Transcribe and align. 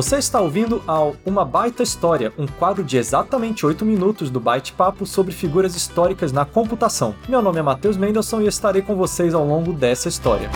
Você 0.00 0.16
está 0.16 0.40
ouvindo 0.40 0.82
ao 0.86 1.14
Uma 1.26 1.44
Baita 1.44 1.82
História, 1.82 2.32
um 2.38 2.46
quadro 2.46 2.82
de 2.82 2.96
exatamente 2.96 3.66
8 3.66 3.84
minutos 3.84 4.30
do 4.30 4.40
Byte 4.40 4.72
Papo 4.72 5.04
sobre 5.04 5.30
figuras 5.30 5.76
históricas 5.76 6.32
na 6.32 6.46
computação. 6.46 7.14
Meu 7.28 7.42
nome 7.42 7.58
é 7.58 7.62
Matheus 7.62 7.98
Mendelssohn 7.98 8.40
e 8.40 8.46
estarei 8.46 8.80
com 8.80 8.96
vocês 8.96 9.34
ao 9.34 9.46
longo 9.46 9.74
dessa 9.74 10.08
história. 10.08 10.48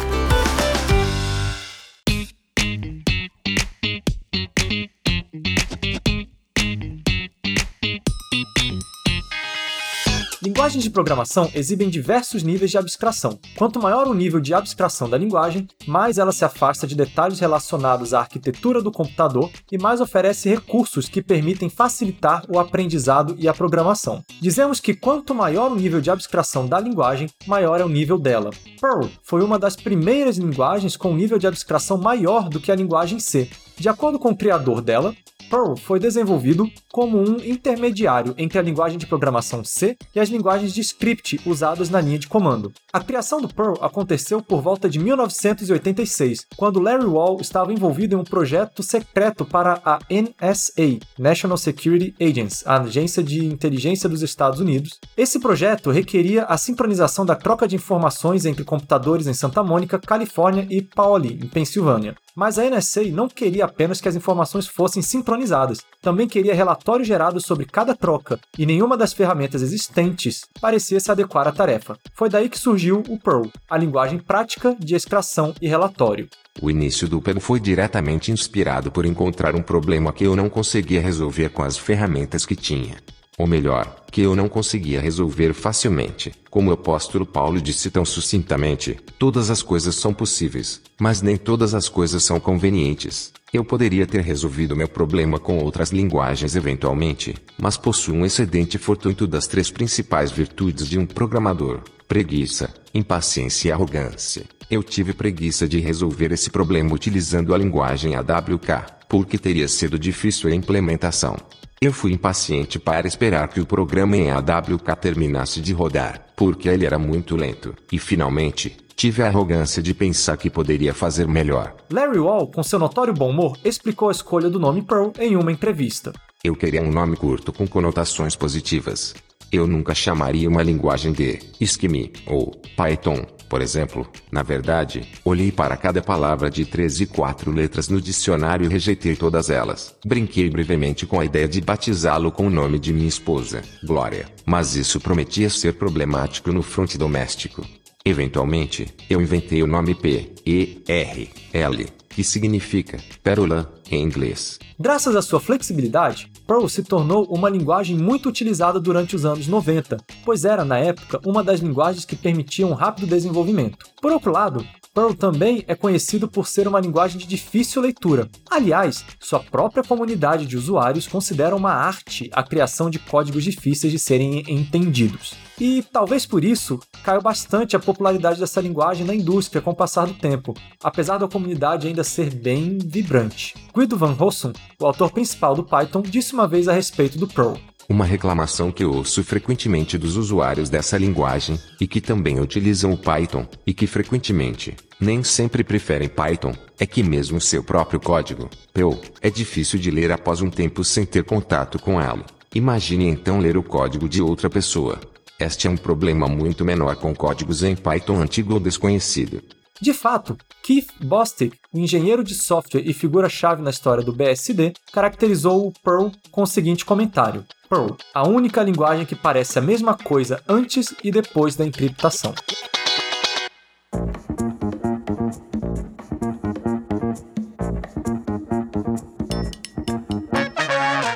Linguagens 10.75 10.85
de 10.85 10.91
programação 10.91 11.51
exibem 11.54 11.88
diversos 11.88 12.43
níveis 12.43 12.69
de 12.69 12.77
abstração. 12.77 13.38
Quanto 13.56 13.81
maior 13.81 14.09
o 14.09 14.15
nível 14.15 14.41
de 14.41 14.53
abstração 14.53 15.09
da 15.09 15.17
linguagem, 15.17 15.69
mais 15.87 16.19
ela 16.19 16.33
se 16.33 16.45
afasta 16.45 16.84
de 16.84 16.96
detalhes 16.96 17.38
relacionados 17.38 18.12
à 18.12 18.19
arquitetura 18.19 18.82
do 18.82 18.91
computador 18.91 19.52
e 19.70 19.79
mais 19.79 20.01
oferece 20.01 20.48
recursos 20.48 21.09
que 21.09 21.23
permitem 21.23 21.68
facilitar 21.68 22.42
o 22.48 22.59
aprendizado 22.59 23.37
e 23.38 23.46
a 23.46 23.55
programação. 23.55 24.24
Dizemos 24.41 24.80
que 24.80 24.95
quanto 24.95 25.32
maior 25.32 25.70
o 25.70 25.77
nível 25.77 26.01
de 26.01 26.10
abstração 26.10 26.66
da 26.66 26.80
linguagem, 26.80 27.29
maior 27.46 27.80
é 27.80 27.84
o 27.84 27.88
nível 27.88 28.18
dela. 28.18 28.51
Perl 28.80 29.09
foi 29.23 29.45
uma 29.45 29.60
das 29.60 29.77
primeiras 29.77 30.38
linguagens 30.38 30.96
com 30.96 31.12
um 31.12 31.16
nível 31.16 31.38
de 31.38 31.46
abstração 31.46 31.98
maior 31.98 32.48
do 32.48 32.59
que 32.59 32.73
a 32.73 32.77
linguagem 32.77 33.20
C. 33.20 33.48
De 33.77 33.88
acordo 33.88 34.18
com 34.18 34.30
o 34.30 34.37
criador 34.37 34.80
dela, 34.80 35.15
Perl 35.54 35.76
foi 35.76 36.00
desenvolvido 36.00 36.68
como 36.90 37.16
um 37.16 37.36
intermediário 37.36 38.34
entre 38.36 38.58
a 38.58 38.62
linguagem 38.62 38.98
de 38.98 39.06
programação 39.06 39.62
C 39.62 39.96
e 40.12 40.18
as 40.18 40.28
linguagens 40.28 40.74
de 40.74 40.80
script 40.80 41.40
usadas 41.46 41.88
na 41.88 42.00
linha 42.00 42.18
de 42.18 42.26
comando. 42.26 42.72
A 42.92 42.98
criação 42.98 43.40
do 43.40 43.46
Perl 43.46 43.74
aconteceu 43.80 44.42
por 44.42 44.60
volta 44.60 44.90
de 44.90 44.98
1986, 44.98 46.46
quando 46.56 46.80
Larry 46.80 47.06
Wall 47.06 47.38
estava 47.40 47.72
envolvido 47.72 48.16
em 48.16 48.18
um 48.18 48.24
projeto 48.24 48.82
secreto 48.82 49.45
para 49.45 49.80
a 49.84 50.01
NSA, 50.10 50.98
National 51.16 51.57
Security 51.57 52.16
Agency, 52.20 52.64
a 52.66 52.80
agência 52.80 53.23
de 53.23 53.45
inteligência 53.45 54.09
dos 54.09 54.23
Estados 54.23 54.59
Unidos. 54.59 54.98
Esse 55.16 55.38
projeto 55.38 55.92
requeria 55.92 56.46
a 56.46 56.59
sincronização 56.59 57.24
da 57.24 57.36
troca 57.36 57.68
de 57.68 57.76
informações 57.76 58.45
entre 58.45 58.64
computadores 58.64 59.29
em 59.29 59.34
Santa 59.34 59.62
Mônica, 59.62 60.01
Califórnia 60.01 60.66
e 60.68 60.82
Paoli, 60.82 61.38
em 61.40 61.46
Pensilvânia. 61.46 62.16
Mas 62.37 62.59
a 62.59 62.68
NSA 62.68 63.04
não 63.13 63.29
queria 63.29 63.65
apenas 63.65 64.01
que 64.01 64.09
as 64.09 64.17
informações 64.17 64.67
fossem 64.67 65.01
sincronizadas, 65.01 65.79
também 66.03 66.27
queria 66.27 66.53
relatórios 66.53 67.07
gerados 67.07 67.45
sobre 67.45 67.65
cada 67.65 67.95
troca, 67.95 68.41
e 68.59 68.67
nenhuma 68.67 68.97
das 68.97 69.13
ferramentas 69.13 69.63
existentes 69.63 70.45
parecia 70.61 70.99
se 70.99 71.13
adequar 71.13 71.47
à 71.47 71.53
tarefa. 71.53 71.97
Foi 72.13 72.29
daí 72.29 72.49
que 72.49 72.59
surgiu 72.59 73.05
o 73.09 73.17
Perl, 73.19 73.49
a 73.71 73.79
linguagem 73.79 74.19
prática 74.19 74.75
de 74.77 74.97
extração 74.97 75.55
e 75.63 75.69
relatório. 75.69 76.29
O 76.61 76.69
início 76.69 77.09
do 77.09 77.23
Perl 77.23 77.39
foi 77.39 77.61
diretamente 77.61 78.33
inspirado 78.33 78.91
por 78.91 79.07
encontrar 79.07 79.55
um 79.55 79.63
problema 79.63 80.13
que 80.13 80.25
eu 80.25 80.35
não 80.35 80.51
conseguia 80.51 81.01
resolver 81.01 81.51
com 81.51 81.63
as 81.63 81.79
ferramentas 81.79 82.45
que 82.45 82.57
tinha. 82.57 82.97
Ou 83.37 83.47
melhor, 83.47 84.05
que 84.13 84.21
eu 84.21 84.37
não 84.37 84.49
conseguia 84.49 85.01
resolver 85.01 85.53
facilmente. 85.53 86.33
Como 86.49 86.71
o 86.71 86.75
apóstolo 86.75 87.27
Paulo 87.27 87.61
disse 87.61 87.91
tão 87.91 88.05
sucintamente, 88.05 88.97
todas 89.19 89.51
as 89.51 89.61
coisas 89.61 89.97
são 89.97 90.15
possíveis, 90.15 90.81
mas 91.01 91.21
nem 91.21 91.37
todas 91.37 91.75
as 91.75 91.89
coisas 91.89 92.23
são 92.23 92.39
convenientes. 92.39 93.33
Eu 93.53 93.65
poderia 93.65 94.07
ter 94.07 94.21
resolvido 94.21 94.77
meu 94.77 94.89
problema 94.89 95.39
com 95.39 95.59
outras 95.59 95.91
linguagens 95.91 96.55
eventualmente, 96.55 97.35
mas 97.59 97.77
possuo 97.77 98.15
um 98.15 98.25
excedente 98.25 98.79
fortuito 98.79 99.27
das 99.27 99.47
três 99.47 99.71
principais 99.71 100.31
virtudes 100.31 100.89
de 100.89 100.98
um 100.98 101.07
programador: 101.07 101.81
preguiça, 102.07 102.73
impaciência 102.93 103.69
e 103.69 103.73
arrogância. 103.73 104.45
Eu 104.71 104.83
tive 104.83 105.13
preguiça 105.13 105.69
de 105.69 105.79
resolver 105.79 106.33
esse 106.33 106.51
problema 106.51 106.95
utilizando 106.95 107.55
a 107.55 107.59
linguagem 107.59 108.15
AWK, 108.15 109.05
porque 109.09 109.39
teria 109.39 109.69
sido 109.69 109.98
difícil 109.98 110.51
a 110.51 110.55
implementação. 110.55 111.37
Eu 111.85 111.93
fui 111.93 112.15
impaciente 112.15 112.79
para 112.79 113.07
esperar 113.07 113.47
que 113.48 113.61
o 113.61 113.67
programa 113.67 114.17
em 114.17 114.31
AWK 114.31 114.97
terminasse 114.98 115.61
de 115.61 115.75
rodar, 115.75 116.29
porque 116.35 116.67
ele 116.67 116.86
era 116.86 116.98
muito 116.98 117.36
lento. 117.36 117.75
E 117.92 117.98
finalmente, 117.98 118.75
tive 118.97 119.23
a 119.23 119.27
arrogância 119.27 119.83
de 119.83 119.92
pensar 119.92 120.39
que 120.39 120.48
poderia 120.48 120.95
fazer 120.95 121.29
melhor. 121.29 121.77
Larry 121.92 122.20
Wall, 122.20 122.47
com 122.47 122.63
seu 122.63 122.79
notório 122.79 123.13
bom 123.13 123.29
humor, 123.29 123.58
explicou 123.63 124.08
a 124.08 124.13
escolha 124.13 124.48
do 124.48 124.58
nome 124.58 124.81
Perl 124.81 125.13
em 125.19 125.36
uma 125.36 125.53
entrevista. 125.53 126.14
Eu 126.42 126.57
queria 126.57 126.81
um 126.81 126.91
nome 126.91 127.19
curto 127.19 127.53
com 127.53 127.69
conotações 127.69 128.34
positivas. 128.34 129.14
Eu 129.53 129.66
nunca 129.66 129.94
chamaria 129.94 130.48
uma 130.48 130.62
linguagem 130.62 131.12
de 131.12 131.38
Scheme 131.66 132.14
ou 132.26 132.50
Python, 132.75 133.26
por 133.54 133.62
exemplo. 133.62 134.04
Na 134.32 134.42
verdade, 134.42 135.06
olhei 135.25 135.53
para 135.53 135.76
cada 135.76 136.03
palavra 136.03 136.50
de 136.50 136.65
três 136.65 137.00
e 137.00 137.06
quatro 137.06 137.53
letras 137.53 137.88
no 137.88 138.00
dicionário 138.00 138.66
e 138.66 138.69
rejeitei 138.69 139.15
todas 139.15 139.48
elas. 139.48 139.94
Brinquei 140.04 140.50
brevemente 140.50 141.06
com 141.06 141.20
a 141.20 141.25
ideia 141.25 141.47
de 141.47 141.60
batizá-lo 141.60 142.32
com 142.32 142.48
o 142.48 142.50
nome 142.50 142.81
de 142.81 142.93
minha 142.93 143.06
esposa, 143.06 143.62
Glória, 143.84 144.26
mas 144.44 144.75
isso 144.75 144.98
prometia 144.98 145.48
ser 145.48 145.75
problemático 145.75 146.50
no 146.50 146.62
fronte 146.64 146.98
doméstico. 146.98 147.64
Eventualmente, 148.04 148.93
eu 149.09 149.22
inventei 149.22 149.62
o 149.62 149.69
nome 149.69 149.94
P, 149.94 150.32
E, 150.44 150.82
R, 150.88 151.31
L, 151.53 151.87
que 152.09 152.25
significa 152.25 152.98
pérola 153.22 153.72
em 153.88 154.03
inglês. 154.03 154.59
Graças 154.81 155.14
à 155.14 155.22
sua 155.22 155.38
flexibilidade, 155.38 156.28
Perl 156.47 156.69
se 156.69 156.82
tornou 156.82 157.25
uma 157.25 157.49
linguagem 157.49 157.97
muito 157.97 158.28
utilizada 158.28 158.78
durante 158.78 159.16
os 159.16 159.25
anos 159.25 159.47
90, 159.47 159.97
pois 160.25 160.44
era, 160.44 160.65
na 160.65 160.78
época, 160.78 161.19
uma 161.25 161.43
das 161.43 161.60
linguagens 161.60 162.05
que 162.05 162.16
permitiam 162.16 162.71
um 162.71 162.75
rápido 162.75 163.06
desenvolvimento. 163.06 163.87
Por 164.00 164.12
outro 164.12 164.31
lado, 164.31 164.65
Perl 164.94 165.12
também 165.12 165.65
é 165.66 165.75
conhecido 165.75 166.28
por 166.28 166.47
ser 166.47 166.69
uma 166.69 166.78
linguagem 166.78 167.19
de 167.19 167.27
difícil 167.27 167.82
leitura. 167.82 168.31
Aliás, 168.49 169.05
sua 169.19 169.41
própria 169.41 169.82
comunidade 169.82 170.47
de 170.47 170.56
usuários 170.56 171.09
considera 171.09 171.56
uma 171.56 171.72
arte 171.72 172.31
a 172.32 172.44
criação 172.44 172.88
de 172.88 173.00
códigos 173.00 173.43
difíceis 173.43 173.93
de 173.93 173.99
serem 173.99 174.44
entendidos. 174.47 175.34
E 175.60 175.82
talvez 175.93 176.25
por 176.25 176.44
isso 176.44 176.78
caiu 177.03 177.21
bastante 177.21 177.75
a 177.75 177.81
popularidade 177.81 178.38
dessa 178.38 178.60
linguagem 178.60 179.05
na 179.05 179.15
indústria 179.15 179.60
com 179.60 179.72
o 179.72 179.77
passar 179.77 180.06
do 180.06 180.15
tempo, 180.15 180.55
apesar 180.81 181.19
da 181.19 181.26
comunidade 181.26 181.88
ainda 181.88 182.05
ser 182.05 182.32
bem 182.32 182.78
vibrante. 182.78 183.55
Guido 183.75 183.97
van 183.97 184.12
Rossum, 184.12 184.53
o 184.81 184.87
autor 184.87 185.11
principal 185.11 185.56
do 185.56 185.65
Python, 185.65 186.03
disse 186.03 186.34
uma 186.34 186.47
vez 186.47 186.69
a 186.69 186.72
respeito 186.72 187.19
do 187.19 187.26
Perl. 187.26 187.59
Uma 187.88 188.06
reclamação 188.06 188.72
que 188.72 188.84
ouço 188.84 189.22
frequentemente 189.22 189.98
dos 189.98 190.16
usuários 190.16 190.70
dessa 190.70 190.96
linguagem, 190.96 191.60
e 191.78 191.86
que 191.86 192.00
também 192.00 192.40
utilizam 192.40 192.92
o 192.92 192.96
Python, 192.96 193.46
e 193.66 193.74
que 193.74 193.86
frequentemente, 193.86 194.74
nem 194.98 195.22
sempre 195.22 195.62
preferem 195.62 196.08
Python, 196.08 196.54
é 196.78 196.86
que 196.86 197.02
mesmo 197.02 197.40
seu 197.40 197.62
próprio 197.62 198.00
código, 198.00 198.48
Perl, 198.72 198.98
é 199.20 199.28
difícil 199.28 199.78
de 199.78 199.90
ler 199.90 200.10
após 200.10 200.40
um 200.40 200.48
tempo 200.48 200.82
sem 200.82 201.04
ter 201.04 201.24
contato 201.24 201.78
com 201.78 202.00
ela. 202.00 202.24
Imagine 202.54 203.06
então 203.06 203.38
ler 203.38 203.56
o 203.56 203.62
código 203.62 204.08
de 204.08 204.22
outra 204.22 204.48
pessoa. 204.48 204.98
Este 205.38 205.66
é 205.66 205.70
um 205.70 205.76
problema 205.76 206.26
muito 206.26 206.64
menor 206.64 206.96
com 206.96 207.14
códigos 207.14 207.62
em 207.62 207.76
Python 207.76 208.20
antigo 208.20 208.54
ou 208.54 208.60
desconhecido. 208.60 209.42
De 209.80 209.92
fato, 209.92 210.38
Keith 210.62 210.88
Bostic, 211.02 211.54
o 211.72 211.78
engenheiro 211.78 212.22
de 212.22 212.34
software 212.34 212.82
e 212.86 212.92
figura-chave 212.92 213.60
na 213.60 213.70
história 213.70 214.04
do 214.04 214.12
BSD, 214.12 214.72
caracterizou 214.92 215.66
o 215.66 215.72
Perl 215.72 216.12
com 216.30 216.42
o 216.42 216.46
seguinte 216.46 216.84
comentário: 216.84 217.44
Perl, 217.74 217.96
a 218.14 218.28
única 218.28 218.62
linguagem 218.62 219.04
que 219.04 219.16
parece 219.16 219.58
a 219.58 219.62
mesma 219.62 219.96
coisa 219.96 220.40
antes 220.48 220.94
e 221.02 221.10
depois 221.10 221.56
da 221.56 221.66
encriptação. 221.66 222.32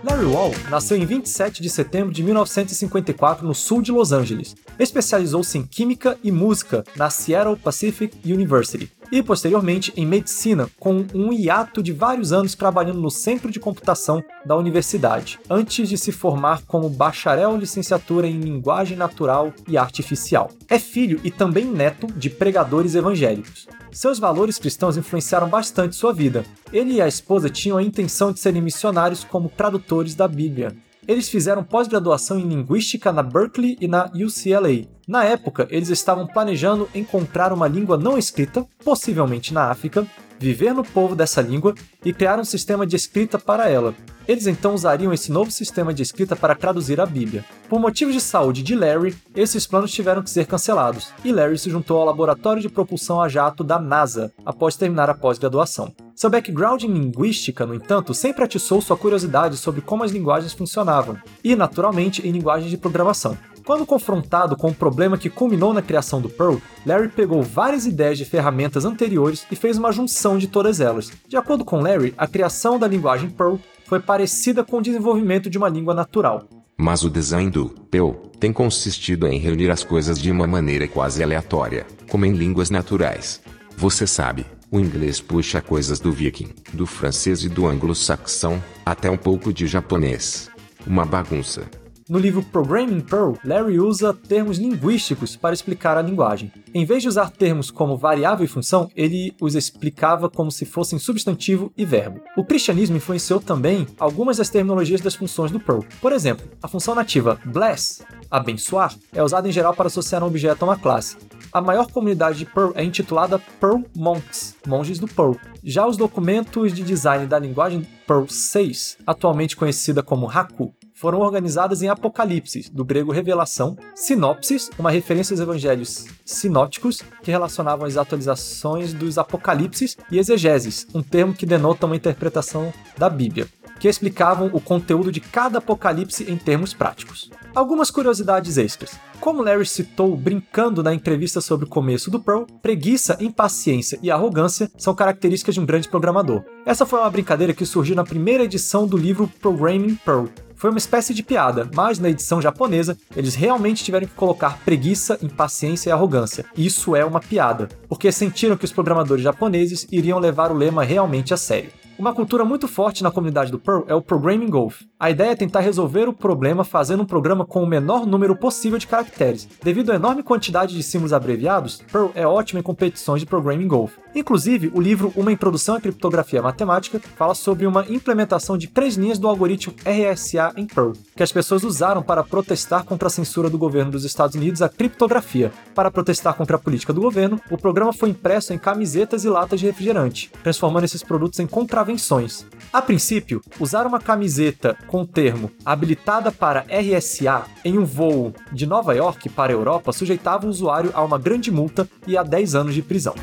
Larry 0.03 0.25
Wall 0.27 0.51
nasceu 0.69 0.97
em 0.97 1.07
27 1.07 1.63
de 1.63 1.71
setembro 1.71 2.13
de 2.13 2.25
1954 2.25 3.47
no 3.47 3.55
sul 3.55 3.81
de 3.81 3.93
Los 3.93 4.11
Angeles. 4.11 4.57
Especializou-se 4.81 5.57
em 5.57 5.65
química 5.65 6.19
e 6.25 6.33
música 6.33 6.83
na 6.97 7.09
Seattle 7.09 7.57
Pacific 7.57 8.19
University 8.25 8.98
e 9.11 9.23
posteriormente 9.23 9.93
em 9.97 10.07
medicina, 10.07 10.69
com 10.79 11.07
um 11.15 11.33
hiato 11.33 11.83
de 11.83 11.93
vários 11.93 12.33
anos 12.33 12.55
trabalhando 12.55 13.01
no 13.01 13.11
centro 13.11 13.51
de 13.51 13.61
computação 13.61 14.23
da 14.45 14.57
universidade, 14.57 15.39
antes 15.49 15.89
de 15.89 15.97
se 15.99 16.13
formar 16.13 16.63
como 16.67 16.89
bacharel 16.89 17.57
licenciatura 17.57 18.27
em 18.27 18.41
linguagem 18.41 18.97
natural 18.97 19.53
e 19.67 19.77
artificial. 19.77 20.51
É 20.69 20.79
filho 20.79 21.21
e 21.25 21.31
também 21.31 21.65
neto 21.65 22.07
de 22.07 22.31
pregadores 22.31 22.95
evangélicos. 22.95 23.67
Seus 23.91 24.19
valores 24.19 24.59
cristãos 24.59 24.97
influenciaram 24.97 25.49
bastante 25.49 25.97
sua 25.97 26.13
vida. 26.13 26.45
Ele 26.73 26.95
e 26.95 27.01
a 27.01 27.09
esposa 27.09 27.49
tinham 27.49 27.79
a 27.79 27.83
intenção 27.83 28.33
de 28.33 28.41
serem 28.41 28.61
missionários 28.61 29.25
como 29.25 29.49
tradutores 29.49 30.15
da 30.15 30.29
Bíblia. 30.29 30.77
Eles 31.09 31.31
fizeram 31.31 31.65
pós-graduação 31.65 32.39
em 32.39 32.47
linguística 32.47 33.11
na 33.11 33.23
Berkeley 33.23 33.79
e 33.81 33.89
na 33.89 34.13
UCLA. 34.15 34.87
Na 35.09 35.25
época, 35.25 35.67
eles 35.71 35.89
estavam 35.89 36.27
planejando 36.27 36.87
encontrar 36.95 37.51
uma 37.51 37.67
língua 37.67 37.97
não 37.97 38.19
escrita, 38.19 38.67
possivelmente 38.85 39.55
na 39.55 39.71
África, 39.71 40.07
viver 40.39 40.75
no 40.75 40.85
povo 40.85 41.17
dessa 41.17 41.41
língua 41.41 41.75
e 42.05 42.13
criar 42.13 42.39
um 42.39 42.45
sistema 42.45 42.87
de 42.87 42.95
escrita 42.95 43.39
para 43.39 43.71
ela. 43.71 43.95
Eles 44.29 44.47
então 44.47 44.75
usariam 44.75 45.11
esse 45.11 45.33
novo 45.33 45.51
sistema 45.51 45.95
de 45.95 46.03
escrita 46.03 46.37
para 46.37 46.55
traduzir 46.55 47.01
a 47.01 47.07
Bíblia. 47.07 47.43
Por 47.71 47.81
motivos 47.81 48.13
de 48.13 48.21
saúde 48.21 48.63
de 48.63 48.75
Larry, 48.75 49.17
esses 49.35 49.67
planos 49.67 49.91
tiveram 49.91 50.23
que 50.23 50.29
ser 50.29 50.47
cancelados, 50.47 51.11
e 51.25 51.33
Larry 51.33 51.59
se 51.59 51.71
juntou 51.71 51.97
ao 51.97 52.05
laboratório 52.05 52.61
de 52.61 52.69
propulsão 52.69 53.23
a 53.23 53.29
jato 53.31 53.65
da 53.65 53.79
NASA 53.79 54.31
após 54.45 54.77
terminar 54.77 55.09
a 55.09 55.15
pós-graduação. 55.15 55.91
Seu 56.19 56.29
background 56.29 56.83
em 56.83 56.93
linguística, 56.93 57.65
no 57.65 57.73
entanto, 57.73 58.13
sempre 58.13 58.43
atiçou 58.43 58.81
sua 58.81 58.97
curiosidade 58.97 59.57
sobre 59.57 59.81
como 59.81 60.03
as 60.03 60.11
linguagens 60.11 60.53
funcionavam, 60.53 61.17
e, 61.45 61.55
naturalmente, 61.55 62.27
em 62.27 62.33
linguagens 62.33 62.73
de 62.73 62.77
programação. 62.77 63.39
Quando 63.65 63.87
confrontado 63.87 64.57
com 64.57 64.71
o 64.71 64.75
problema 64.75 65.17
que 65.17 65.31
culminou 65.31 65.73
na 65.73 65.81
criação 65.81 66.21
do 66.21 66.29
Perl, 66.29 66.61
Larry 66.85 67.11
pegou 67.11 67.41
várias 67.41 67.87
ideias 67.87 68.19
de 68.19 68.25
ferramentas 68.25 68.85
anteriores 68.85 69.47
e 69.49 69.55
fez 69.55 69.79
uma 69.79 69.93
junção 69.93 70.37
de 70.37 70.49
todas 70.49 70.81
elas. 70.81 71.13
De 71.29 71.37
acordo 71.37 71.65
com 71.65 71.81
Larry, 71.81 72.13
a 72.19 72.27
criação 72.27 72.81
da 72.81 72.89
linguagem 72.89 73.31
Perl 73.31 73.61
foi 73.87 74.01
parecida 74.01 74.65
com 74.65 74.79
o 74.79 74.83
desenvolvimento 74.83 75.49
de 75.49 75.57
uma 75.57 75.69
língua 75.69 75.95
natural. 75.95 76.49
Mas 76.77 77.05
o 77.05 77.11
design 77.11 77.49
do 77.49 77.67
Perl 77.93 78.15
tem 78.41 78.53
consistido 78.53 79.29
em 79.29 79.39
reunir 79.39 79.71
as 79.71 79.85
coisas 79.85 80.19
de 80.19 80.33
uma 80.33 80.49
maneira 80.49 80.89
quase 80.89 81.23
aleatória, 81.23 81.87
como 82.11 82.27
em 82.27 82.33
línguas 82.33 82.71
naturais. 82.71 83.41
Você 83.77 84.05
sabe, 84.05 84.45
o 84.71 84.79
inglês 84.79 85.21
puxa 85.21 85.61
coisas 85.61 85.99
do 85.99 86.13
viking, 86.13 86.51
do 86.73 86.87
francês 86.87 87.43
e 87.43 87.49
do 87.49 87.67
anglo-saxão, 87.67 88.63
até 88.85 89.11
um 89.11 89.17
pouco 89.17 89.53
de 89.53 89.67
japonês. 89.67 90.51
Uma 90.87 91.05
bagunça. 91.05 91.69
No 92.09 92.19
livro 92.19 92.43
Programming 92.43 93.01
Perl, 93.01 93.35
Larry 93.45 93.79
usa 93.79 94.15
termos 94.15 94.57
linguísticos 94.57 95.37
para 95.37 95.53
explicar 95.53 95.99
a 95.99 96.01
linguagem. 96.01 96.51
Em 96.73 96.87
vez 96.87 97.03
de 97.03 97.09
usar 97.09 97.31
termos 97.31 97.71
como 97.71 97.99
variável 97.99 98.47
e 98.47 98.49
função, 98.49 98.91
ele 98.97 99.35
os 99.39 99.55
explicava 99.55 100.31
como 100.31 100.51
se 100.51 100.65
fossem 100.65 100.99
substantivo 100.99 101.71
e 101.77 101.85
verbo. 101.85 102.23
O 102.35 102.43
cristianismo 102.43 102.97
influenciou 102.97 103.41
também 103.41 103.87
algumas 104.01 104.39
das 104.39 104.49
terminologias 104.49 105.03
das 105.03 105.15
funções 105.15 105.51
do 105.51 105.61
Perl. 105.61 105.85
Por 106.01 106.13
exemplo, 106.13 106.49
a 106.63 106.69
função 106.69 106.95
nativa 106.95 107.39
bless, 107.45 108.03
abençoar, 108.31 108.95
é 109.13 109.23
usada 109.23 109.47
em 109.47 109.53
geral 109.53 109.75
para 109.75 109.89
associar 109.89 110.25
um 110.25 110.29
objeto 110.29 110.63
a 110.63 110.69
uma 110.69 110.79
classe. 110.79 111.19
A 111.53 111.61
maior 111.61 111.91
comunidade 111.91 112.39
de 112.39 112.47
Perl 112.47 112.73
é 112.75 112.85
intitulada 112.85 113.39
Perl 113.61 113.83
Monks, 113.95 114.57
monges 114.67 114.99
do 114.99 115.09
Perl. 115.09 115.37
Já 115.65 115.87
os 115.87 115.97
documentos 115.97 116.73
de 116.73 116.83
design 116.83 117.27
da 117.27 117.39
linguagem 117.39 117.87
Perl 118.07 118.27
6, 118.29 118.99
atualmente 119.07 119.57
conhecida 119.57 120.03
como 120.03 120.31
Haku, 120.31 120.75
foram 120.99 121.21
organizadas 121.21 121.81
em 121.81 121.89
apocalipses, 121.89 122.69
do 122.69 122.85
grego 122.85 123.13
revelação, 123.13 123.77
sinopses, 123.95 124.69
uma 124.77 124.91
referência 124.91 125.33
aos 125.33 125.41
evangelhos 125.41 126.07
sinóticos, 126.25 127.03
que 127.23 127.31
relacionavam 127.31 127.87
as 127.87 127.97
atualizações 127.97 128.93
dos 128.93 129.17
apocalipses, 129.17 129.97
e 130.11 130.19
exegeses, 130.19 130.89
um 130.93 131.03
termo 131.03 131.35
que 131.35 131.47
denota 131.47 131.87
uma 131.87 131.95
interpretação 131.95 132.73
da 132.97 133.09
Bíblia 133.09 133.47
que 133.79 133.87
explicavam 133.87 134.51
o 134.53 134.61
conteúdo 134.61 135.13
de 135.13 135.21
cada 135.21 135.59
apocalipse 135.59 136.29
em 136.29 136.37
termos 136.37 136.75
práticos. 136.75 137.31
Algumas 137.55 137.93
curiosidades 137.93 138.59
extras. 138.59 138.99
Como 139.21 139.41
Larry 139.41 139.67
citou 139.67 140.17
brincando 140.17 140.83
na 140.83 140.93
entrevista 140.93 141.41
sobre 141.41 141.65
o 141.65 141.69
começo 141.69 142.11
do 142.11 142.19
Perl, 142.19 142.45
preguiça, 142.61 143.17
impaciência 143.21 143.97
e 144.03 144.11
arrogância 144.11 144.69
são 144.77 144.97
características 144.97 145.55
de 145.55 145.61
um 145.61 145.67
grande 145.67 145.89
programador. 145.89 146.43
Essa 146.67 146.85
foi 146.85 146.99
uma 146.99 147.11
brincadeira 147.11 147.55
que 147.55 147.65
surgiu 147.65 147.95
na 147.95 148.03
primeira 148.03 148.43
edição 148.43 148.85
do 148.85 148.97
livro 148.97 149.31
Programming 149.41 149.95
Perl, 150.05 150.29
foi 150.59 150.71
uma 150.71 150.79
espécie 150.79 151.15
de 151.15 151.23
piada, 151.23 151.71
mas 151.73 152.01
na 152.01 152.11
edição 152.11 152.43
japonesa, 152.43 152.99
eles 153.17 153.37
realmente 153.37 153.85
tiveram 153.85 154.09
que 154.09 154.15
colocar 154.15 154.59
preguiça, 154.65 155.17
impaciência 155.23 155.89
e 155.89 155.93
arrogância. 155.93 156.45
Isso 156.57 156.97
é 156.97 157.05
uma 157.05 157.21
piada, 157.21 157.69
porque 157.89 158.11
sentiram 158.11 158.57
que 158.57 158.65
os 158.65 158.73
programadores 158.73 159.23
japoneses 159.23 159.87
iriam 159.91 160.19
levar 160.19 160.51
o 160.51 160.57
lema 160.57 160.83
realmente 160.83 161.33
a 161.33 161.37
sério. 161.37 161.71
Uma 161.97 162.13
cultura 162.13 162.45
muito 162.45 162.69
forte 162.69 163.03
na 163.03 163.11
comunidade 163.11 163.51
do 163.51 163.59
Perl 163.59 163.85
é 163.89 163.95
o 163.95 164.03
Programming 164.03 164.51
Golf. 164.51 164.83
A 165.01 165.11
ideia 165.11 165.31
é 165.31 165.37
tentar 165.37 165.61
resolver 165.61 166.09
o 166.09 166.13
problema 166.13 166.65
fazendo 166.65 167.05
um 167.05 167.07
programa 167.07 167.47
com 167.47 167.63
o 167.63 167.67
menor 167.67 168.05
número 168.05 168.35
possível 168.35 168.79
de 168.79 168.87
caracteres. 168.87 169.49
Devido 169.63 169.93
à 169.93 169.95
enorme 169.95 170.25
quantidade 170.25 170.75
de 170.75 170.83
símbolos 170.83 171.13
abreviados, 171.13 171.81
Perl 171.93 172.11
é 172.15 172.27
ótimo 172.27 172.59
em 172.59 172.63
competições 172.63 173.21
de 173.21 173.27
Programming 173.27 173.69
Golf. 173.69 173.93
Inclusive, 174.15 174.73
o 174.75 174.81
livro 174.81 175.13
Uma 175.15 175.31
Introdução 175.31 175.77
à 175.77 175.81
Criptografia 175.81 176.43
Matemática 176.43 177.01
fala 177.17 177.35
sobre 177.35 177.67
uma 177.67 177.87
implementação 177.89 178.59
de 178.59 178.67
três 178.67 178.97
linhas 178.97 179.19
do 179.19 179.29
algoritmo 179.29 179.75
RSA 179.85 180.53
em 180.57 180.67
Perl, 180.67 180.95
que 181.15 181.23
as 181.23 181.31
pessoas 181.31 181.63
usaram 181.63 182.03
para 182.03 182.25
protestar 182.25 182.85
contra 182.85 183.07
a 183.07 183.11
censura 183.11 183.49
do 183.49 183.57
governo 183.57 183.93
dos 183.93 184.05
Estados 184.05 184.35
Unidos 184.35 184.63
à 184.63 184.69
criptografia. 184.69 185.53
Para 185.75 185.91
protestar 185.91 186.35
contra 186.35 186.57
a 186.57 186.59
política 186.59 186.93
do 186.93 187.01
governo, 187.01 187.41
o 187.51 187.57
programa 187.57 187.93
foi 187.93 188.09
impresso 188.09 188.53
em 188.53 188.59
camisetas 188.59 189.25
e 189.25 189.29
latas 189.29 189.61
de 189.61 189.67
refrigerante, 189.67 190.31
transformando 190.43 190.85
esses 190.85 191.05
produtos 191.05 191.39
em 191.39 191.47
contravenções 191.47 191.99
contravenções. 192.09 192.47
A 192.73 192.83
princípio, 192.83 193.43
usar 193.61 193.87
uma 193.87 194.01
camiseta 194.01 194.77
com 194.89 195.03
o 195.03 195.07
termo 195.07 195.53
habilitada 195.65 196.33
para 196.33 196.67
RSA 196.69 197.45
em 197.65 197.79
um 197.79 197.85
voo 197.85 198.33
de 198.53 198.67
Nova 198.67 198.93
York 198.95 199.29
para 199.29 199.53
a 199.53 199.55
Europa 199.55 199.93
sujeitava 199.93 200.47
o 200.47 200.51
usuário 200.51 200.91
a 200.95 201.05
uma 201.05 201.19
grande 201.19 201.53
multa 201.53 201.89
e 202.07 202.17
a 202.17 202.25
10 202.25 202.57
anos 202.57 202.75
de 202.75 202.83
prisão. 202.83 203.15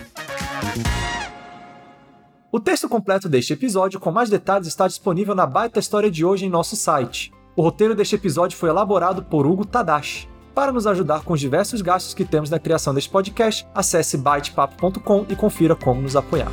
O 2.56 2.60
texto 2.60 2.88
completo 2.88 3.28
deste 3.28 3.52
episódio, 3.52 4.00
com 4.00 4.12
mais 4.12 4.30
detalhes, 4.30 4.68
está 4.68 4.88
disponível 4.88 5.36
na 5.36 5.46
baita 5.46 5.78
história 5.78 6.10
de 6.10 6.24
hoje 6.24 6.46
em 6.46 6.50
nosso 6.50 6.78
site. 6.78 7.34
O 7.54 7.62
roteiro 7.62 7.94
deste 7.94 8.16
episódio 8.16 8.58
foi 8.58 8.70
elaborado 8.70 9.24
por 9.24 9.46
Hugo 9.46 9.66
Tadashi. 9.66 10.30
Para 10.54 10.72
nos 10.72 10.88
ajudar 10.88 11.22
com 11.22 11.34
os 11.34 11.40
diversos 11.42 11.82
gastos 11.82 12.14
que 12.14 12.24
temos 12.24 12.50
na 12.50 12.58
criação 12.58 12.94
deste 12.94 13.10
podcast, 13.10 13.68
acesse 13.76 14.18
bytepapo.com 14.18 15.26
e 15.28 15.36
confira 15.36 15.76
como 15.76 16.02
nos 16.02 16.16
apoiar. 16.16 16.50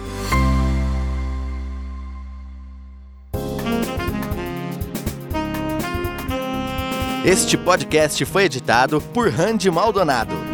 Este 7.25 7.57
podcast 7.57 8.25
foi 8.25 8.45
editado 8.47 9.01
por 9.01 9.31
Randy 9.31 9.71
Maldonado. 9.71 10.52